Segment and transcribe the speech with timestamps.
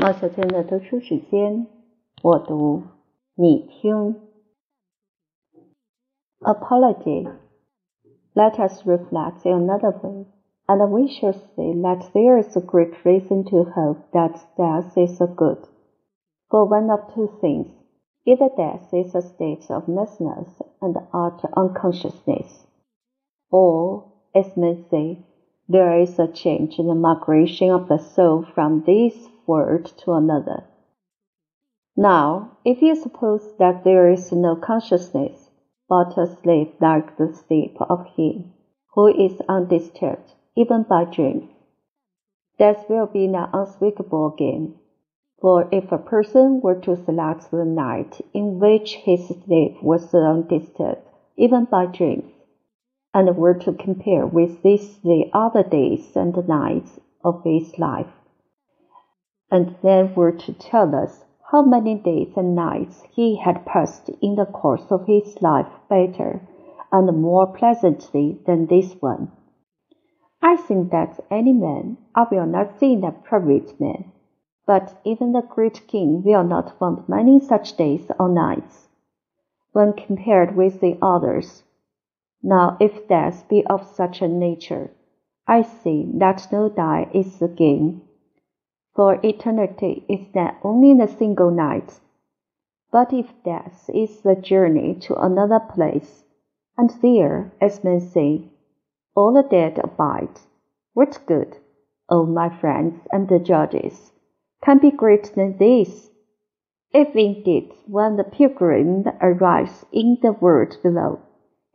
[0.00, 1.66] 毛小娟的读书时间，
[2.22, 2.82] 我读，
[3.34, 4.16] 你听。
[6.40, 7.28] Apology.
[8.34, 10.26] Let us reflect in another way,
[10.66, 15.20] and we shall see that there is a great reason to hope that death is
[15.20, 15.58] a good.
[16.48, 17.68] For one of two things,
[18.24, 22.66] either death is a state of nothingness and utter unconsciousness,
[23.50, 24.04] or,
[24.34, 25.18] as men say,
[25.68, 29.14] there is a change in the migration of the soul from this
[29.47, 30.65] world to another.
[31.95, 35.49] Now, if you suppose that there is no consciousness,
[35.89, 38.53] but a sleep like the sleep of him
[38.93, 41.49] who is undisturbed even by dreams.
[42.59, 44.75] Death will be an unspeakable gain.
[45.39, 51.07] For if a person were to select the night in which his sleep was undisturbed
[51.35, 52.31] even by dreams,
[53.13, 58.16] and were to compare with this the other days and nights of his life,
[59.49, 64.35] and then were to tell us how many days and nights he had passed in
[64.35, 66.41] the course of his life better
[66.91, 69.31] and more pleasantly than this one.
[70.41, 74.11] I think that any man, I will not say a private man,
[74.65, 78.89] but even the great king will not want many such days or nights,
[79.71, 81.63] when compared with the others.
[82.43, 84.91] Now, if death be of such a nature,
[85.47, 88.01] I see that no die is a gain
[88.97, 91.99] for eternity is not only the single night,
[92.91, 96.23] but if death is the journey to another place,
[96.79, 98.41] and there, as men say,
[99.15, 100.39] all the dead abide,
[100.95, 101.57] what good,
[102.09, 104.11] O my friends and the judges,
[104.63, 106.09] can be greater than this?
[106.91, 111.19] If indeed when the pilgrim arrives in the world below,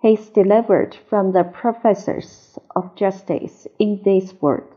[0.00, 4.74] he is delivered from the professors of justice in this world,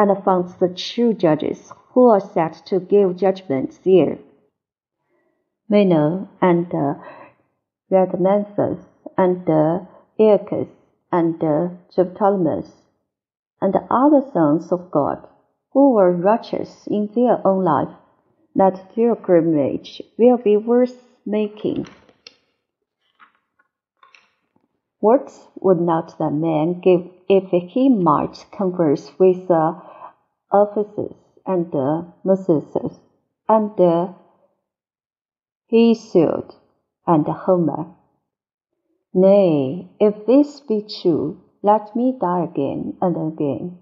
[0.00, 4.16] and finds the true judges who are set to give judgment there.
[5.68, 6.94] Meno and uh,
[7.92, 8.82] Rhadamanthus
[9.18, 9.80] and uh,
[10.18, 10.68] Aeacus
[11.12, 12.64] and uh, Ptolemy
[13.60, 15.28] and the other sons of God
[15.72, 17.94] who were righteous in their own life,
[18.54, 20.96] that pilgrimage will be worth
[21.26, 21.86] making.
[25.00, 29.89] What would not that man give if he might converse with the
[30.52, 31.14] Orpheus
[31.46, 31.72] and
[32.24, 32.74] Moses
[33.48, 33.70] and
[35.70, 36.54] Hesiod
[37.06, 37.94] and Homer?
[39.14, 43.78] Nay, if this be true, let me die again and again.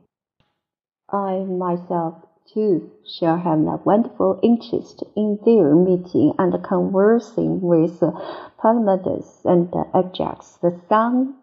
[1.10, 2.16] I myself
[2.52, 8.00] too shall have a wonderful interest in their meeting and conversing with
[8.58, 11.34] Palamedes and Ajax, the son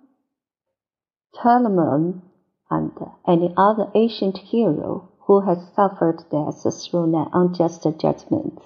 [1.33, 2.21] Telamon,
[2.69, 2.91] and
[3.27, 8.59] any other ancient hero who has suffered death through an unjust judgment.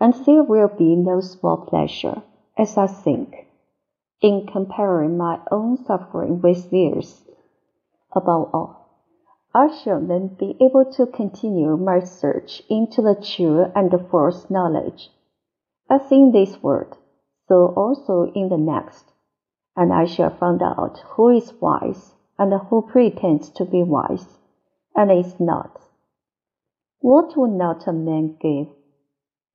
[0.00, 2.22] And there will be no small pleasure,
[2.56, 3.46] as I think,
[4.20, 7.22] in comparing my own suffering with theirs.
[8.12, 8.86] Above all,
[9.54, 14.50] I shall then be able to continue my search into the true and the false
[14.50, 15.10] knowledge,
[15.88, 16.96] as in this world,
[17.48, 19.12] so also in the next,
[19.76, 24.38] and I shall find out who is wise and who pretends to be wise,
[24.96, 25.80] and is not.
[27.00, 28.68] What would not a man give,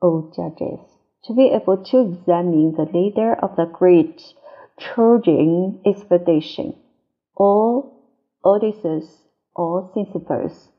[0.01, 0.79] O judges,
[1.25, 4.33] to be able to examine the leader of the great
[4.79, 6.75] Trojan expedition,
[7.35, 7.91] or
[8.45, 9.23] Odysseus,
[9.55, 10.69] or Sisyphus,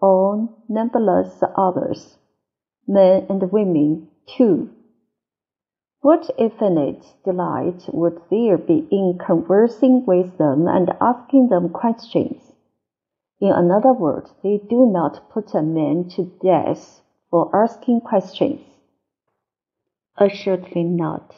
[0.00, 2.18] or numberless others,
[2.86, 4.70] men and women too?
[6.00, 12.55] What infinite delight would there be in conversing with them and asking them questions?
[13.38, 18.60] In another word, they do not put a man to death for asking questions.
[20.16, 21.34] Assuredly not.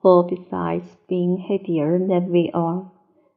[0.00, 2.90] For besides being heavier than we are,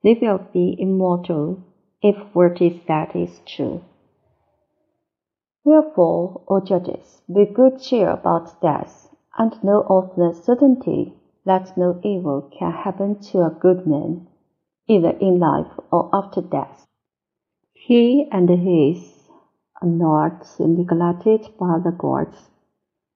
[0.03, 1.57] they will be immortal
[2.01, 3.81] if what is said is true.
[5.63, 11.15] Wherefore, O judges, be good cheer about death, and know of the certainty
[11.45, 14.27] that no evil can happen to a good man,
[14.87, 16.85] either in life or after death.
[17.89, 19.31] He and his
[19.81, 22.51] are not neglected by the gods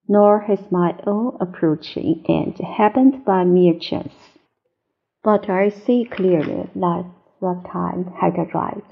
[0.07, 4.39] nor has my own approaching end happened by mere chance.
[5.21, 7.05] But I see clearly that
[7.39, 8.91] the time had arrived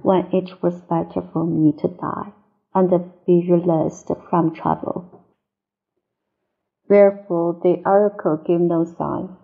[0.00, 2.32] when it was better for me to die
[2.74, 2.88] and
[3.26, 5.04] be released from trouble.
[6.88, 9.36] Wherefore the oracle gave no sign,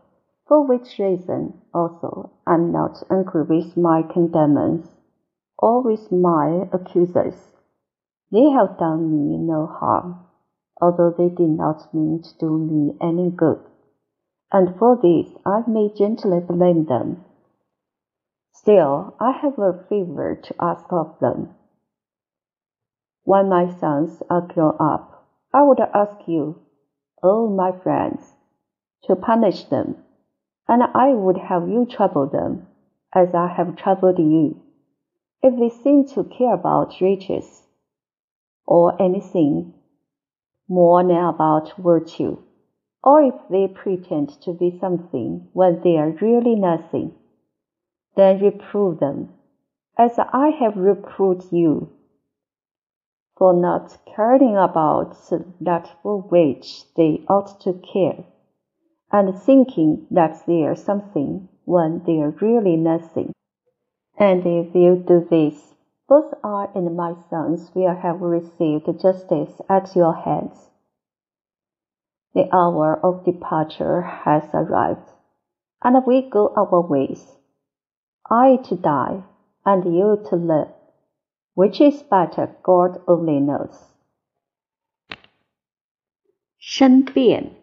[0.49, 4.88] for which reason also I am not angry with my condemners
[5.58, 7.53] or with my accusers
[8.31, 10.26] They have done me no harm,
[10.81, 13.61] although they did not mean to do me any good,
[14.53, 17.25] and for this I may gently blame them.
[18.53, 21.55] Still, I have a favor to ask of them.
[23.23, 25.25] When my sons are grown up,
[25.55, 26.56] I would ask you,
[27.23, 28.35] oh my friends,
[29.05, 30.03] to punish them,
[30.67, 32.67] and I would have you trouble them,
[33.14, 34.61] as I have troubled you,
[35.46, 37.62] if they seem to care about riches
[38.66, 39.72] or anything
[40.69, 42.37] more than about virtue,
[43.04, 47.14] or if they pretend to be something when they are really nothing,
[48.16, 49.28] then reprove them,
[49.96, 51.90] as I have reproved you,
[53.38, 55.14] for not caring about
[55.60, 58.25] that for which they ought to care,
[59.12, 63.32] and thinking that they are something when they are really nothing.
[64.18, 65.73] And if you do this,
[66.07, 70.69] both I and my sons will have received justice at your hands.
[72.33, 75.09] The hour of departure has arrived,
[75.81, 77.38] and we go our ways.
[78.29, 79.23] I to die,
[79.65, 80.69] and you to live.
[81.53, 83.91] Which is better, God only knows.
[86.57, 87.56] 申辩。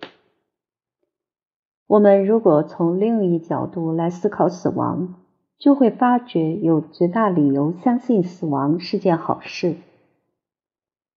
[1.87, 5.15] 我们如果从另一角度来思考死亡，
[5.58, 9.76] 就会发觉有绝大理由相信死亡是件好事。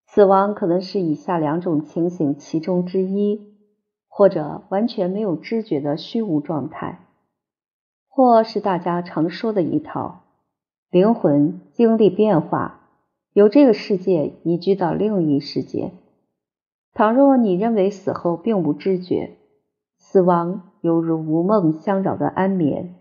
[0.07, 3.55] 死亡可能是以下两种情形其中之一，
[4.09, 7.01] 或者完全没有知觉的虚无状态，
[8.09, 10.23] 或是大家常说的一套：
[10.91, 12.89] 灵魂经历变化，
[13.33, 15.93] 由这个世界移居到另一世界。
[16.95, 19.37] 倘若你认为死后并无知觉，
[19.99, 22.95] 死亡犹如无梦相扰的安眠。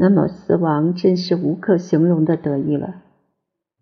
[0.00, 3.02] 那么死亡真是无可形容的得意了。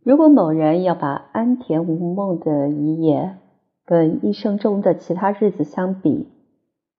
[0.03, 3.37] 如果某人要把安恬无梦的一夜
[3.85, 6.27] 跟一生中的其他日子相比，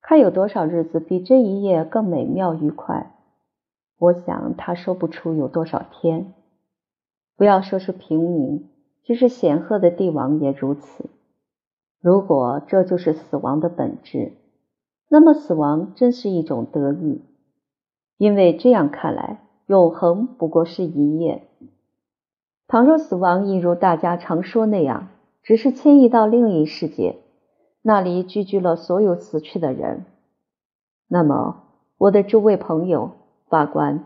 [0.03, 3.15] 看有多少日子比这一夜更美妙愉快，
[3.97, 6.33] 我想他说不出有多少天。
[7.35, 8.69] 不要说是平民，
[9.03, 11.09] 就是显赫的帝王也如此。
[11.99, 14.33] 如果这就是死亡的本质，
[15.09, 17.23] 那么死亡真是一种得意。
[18.17, 21.43] 因为这样看来，永恒不过是一夜。
[22.67, 25.09] 倘若死亡一如大家常说那样，
[25.43, 27.17] 只是迁移到另一世界，
[27.81, 30.05] 那里聚居了所有死去的人，
[31.07, 31.63] 那么，
[31.97, 33.11] 我的诸位朋友、
[33.47, 34.03] 法官，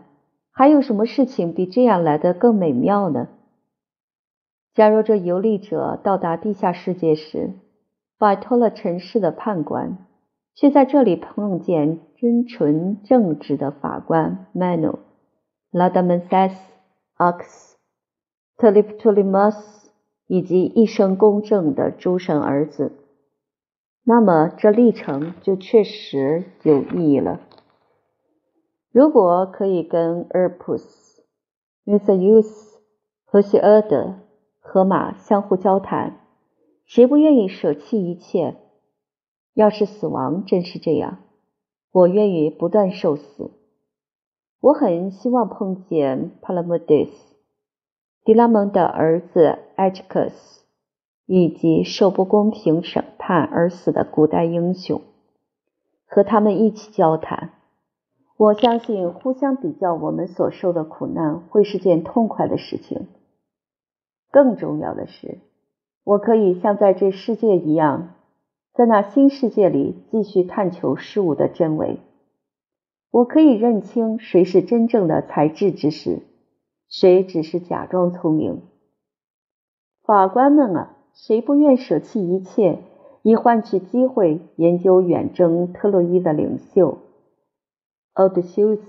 [0.52, 3.28] 还有什么事情比这样来的更美妙呢？
[4.74, 7.50] 假如这游历者到达地下世界时，
[8.18, 9.98] 摆脱了尘世的判官。
[10.54, 15.00] 却在这里碰见真纯正直的法官 Manu、
[15.72, 16.54] Ladamenses、
[17.18, 17.72] Ox、
[18.56, 19.90] 特里普托利莫斯
[20.28, 22.92] 以及一生公正的诸神儿子，
[24.04, 27.40] 那么这历程就确实有意义了。
[28.92, 30.84] 如果可以跟 Erpus、
[31.84, 32.76] Mithrius
[33.24, 34.20] 和希俄德、
[34.60, 36.20] 河马相互交谈，
[36.84, 38.58] 谁不愿意舍弃一切？
[39.54, 41.18] 要是死亡真是这样，
[41.92, 43.50] 我愿意不断受死。
[44.60, 47.10] 我很希望碰见 Palamedes、
[48.24, 50.32] 迪拉蒙的儿子 Achcus，
[51.26, 55.02] 以及受不公平审判而死的古代英雄，
[56.06, 57.50] 和他们一起交谈。
[58.38, 63.08] 我相信，互相比较我们所受的苦难会是件痛快的事情。
[64.30, 65.38] 更重要的是，
[66.04, 68.14] 我可以像在这世界一样。
[68.74, 71.98] 在那新世界里继续探求事物的真伪，
[73.10, 76.20] 我可以认清谁是真正的才智之士，
[76.88, 78.62] 谁只是假装聪明。
[80.02, 82.78] 法官们啊，谁不愿舍弃一切，
[83.20, 86.96] 以换取机会研究远征特洛伊的领袖
[88.14, 88.82] 奥德修斯、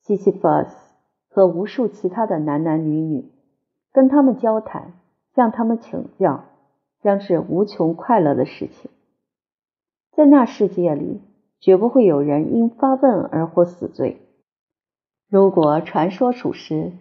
[0.00, 0.76] 西西弗斯
[1.28, 3.30] 和无数其他的男男女女，
[3.92, 4.94] 跟他们交谈，
[5.36, 6.42] 向他们请教，
[7.02, 8.90] 将是无穷快乐的事情。
[10.14, 11.20] 在那世界里，
[11.58, 14.20] 绝不会有人因发问而获死罪。
[15.28, 16.92] 如果传说属实，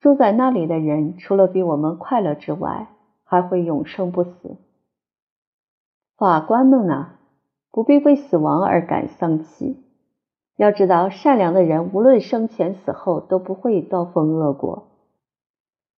[0.00, 2.88] 住在那里的人除了比我们快乐之外，
[3.22, 4.56] 还会永生不死。
[6.16, 7.20] 法官们啊，
[7.70, 9.76] 不必为死亡而感丧气。
[10.56, 14.88] 要知道，善良的人无论生前死后都不会遭逢恶果。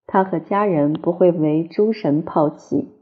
[0.06, 2.95] 他和家人不会为诸神抛弃。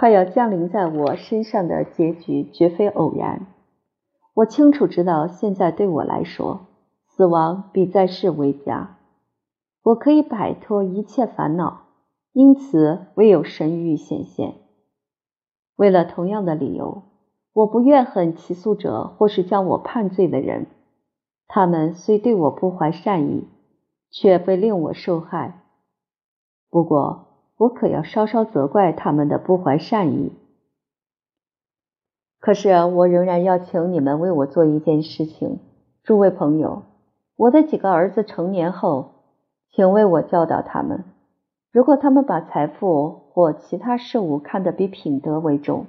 [0.00, 3.48] 快要降临在我身上的结局绝非偶然。
[4.32, 6.68] 我清楚知道，现在对我来说，
[7.06, 8.96] 死亡比在世为佳。
[9.82, 11.82] 我可以摆脱一切烦恼，
[12.32, 14.54] 因此唯有神谕显现。
[15.76, 17.02] 为了同样的理由，
[17.52, 20.66] 我不怨恨起诉者或是将我判罪的人。
[21.46, 23.46] 他们虽对我不怀善意，
[24.10, 25.60] 却非令我受害。
[26.70, 27.29] 不过，
[27.60, 30.32] 我可要稍稍责怪他们的不怀善意。
[32.38, 35.60] 可是，我仍然要请你们为我做一件事情，
[36.02, 36.84] 诸位朋友。
[37.36, 39.12] 我的几个儿子成年后，
[39.72, 41.04] 请为我教导他们。
[41.70, 45.84] 如果他们把财富或其他事物看得比品德为重，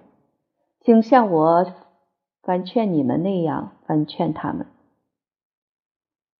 [0.82, 1.66] 请像我
[2.44, 4.68] 反劝你们那样反劝他们。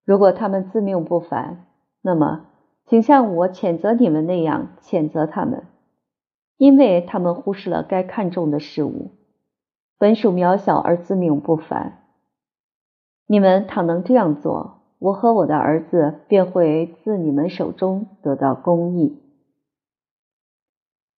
[0.04, 1.64] 如果他们自命不凡，
[2.02, 2.48] 那么
[2.92, 5.64] 请像我谴责你们那样谴责他们，
[6.58, 9.12] 因为他们忽视了该看重的事物。
[9.96, 12.02] 本属渺小而自命不凡。
[13.26, 19.22] 你们倘能这样做，我和我的儿子便会自你们手中得到公义。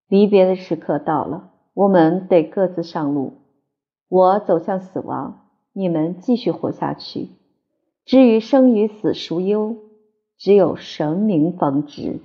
[0.07, 3.33] 离别的时刻到了，我们得各自上路。
[4.09, 7.31] 我走向死亡，你们继续活下去。
[8.04, 9.76] 至于生与死孰优，
[10.37, 12.21] 只有神明方知。